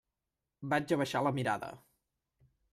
[0.71, 1.71] Vaig abaixar la mirada.